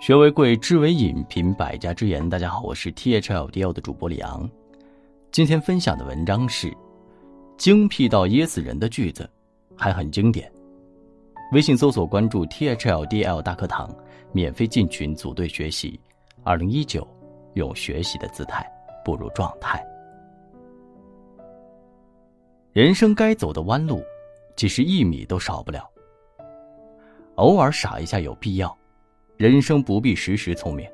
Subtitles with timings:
[0.00, 2.26] 学为贵，知为引，品百家之言。
[2.26, 4.48] 大家好，我是 T H L D L 的主播李昂。
[5.30, 6.74] 今天分享的文章是
[7.58, 9.28] 精辟到噎死人的句子，
[9.76, 10.50] 还很经典。
[11.52, 13.94] 微信搜索关注 T H L D L 大课堂，
[14.32, 16.00] 免费进群组队学习。
[16.44, 17.06] 二零一九，
[17.52, 18.66] 用学习的姿态
[19.04, 19.84] 步入状态。
[22.72, 24.02] 人生该走的弯路，
[24.56, 25.86] 其实一米都少不了。
[27.34, 28.74] 偶尔傻一下有必要。
[29.40, 30.86] 人生不必时时聪明。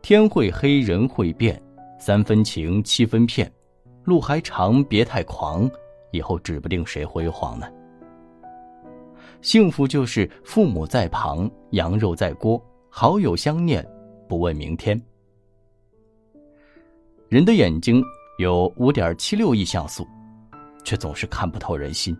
[0.00, 1.62] 天会黑，人会变，
[2.00, 3.52] 三分情，七分骗，
[4.04, 5.70] 路还长，别太狂，
[6.12, 7.70] 以后指不定谁辉煌呢。
[9.42, 12.58] 幸福就是父母在旁，羊肉在锅，
[12.88, 13.86] 好友相念，
[14.26, 14.98] 不问明天。
[17.28, 18.02] 人的眼睛
[18.38, 20.08] 有五点七六亿像素，
[20.84, 22.16] 却总是看不透人心。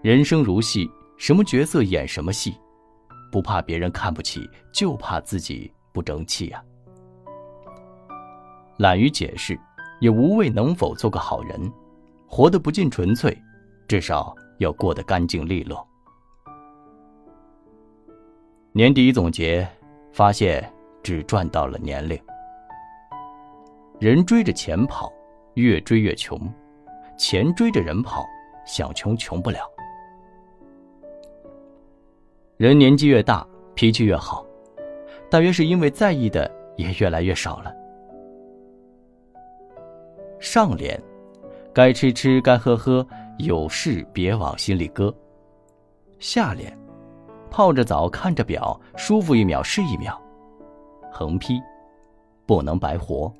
[0.00, 2.54] 人生如戏，什么角色演什么戏。
[3.30, 6.62] 不怕别人看不起，就怕自己不争气呀。
[8.78, 9.58] 懒于解释，
[10.00, 11.72] 也无谓能否做个好人。
[12.26, 13.36] 活得不尽纯粹，
[13.88, 15.86] 至少要过得干净利落。
[18.72, 19.68] 年底总结，
[20.12, 20.72] 发现
[21.02, 22.18] 只赚到了年龄。
[23.98, 25.12] 人追着钱跑，
[25.54, 26.38] 越追越穷；
[27.18, 28.24] 钱追着人跑，
[28.64, 29.69] 想穷穷不了。
[32.60, 33.42] 人年纪越大，
[33.74, 34.44] 脾气越好，
[35.30, 37.74] 大约是因为在意的也越来越少了。
[40.38, 41.02] 上联，
[41.72, 43.06] 该吃吃，该喝喝，
[43.38, 45.10] 有事别往心里搁。
[46.18, 46.70] 下联，
[47.50, 50.20] 泡着澡，看着表，舒服一秒是一秒。
[51.10, 51.58] 横批，
[52.44, 53.32] 不能白活。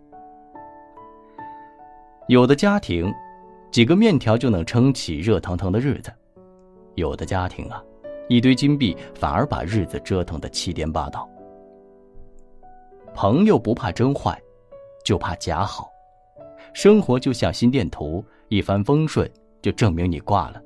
[2.26, 3.12] 有的家庭，
[3.70, 6.10] 几个面条就能撑起热腾腾的日子；
[6.94, 7.84] 有的家庭啊。
[8.30, 11.28] 一堆金币反而把日子折腾得七颠八倒。
[13.12, 14.40] 朋友不怕真坏，
[15.04, 15.90] 就怕假好。
[16.72, 19.28] 生活就像心电图，一帆风顺
[19.60, 20.62] 就证明你挂了。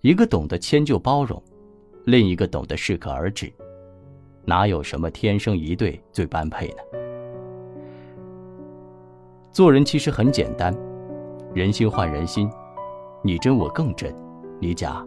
[0.00, 1.40] 一个懂得迁就包容，
[2.06, 3.52] 另一个懂得适可而止，
[4.46, 6.82] 哪有什么天生一对最般配呢？
[9.52, 10.74] 做人其实很简单，
[11.52, 12.50] 人心换人心，
[13.22, 14.16] 你真我更真，
[14.58, 15.06] 你假。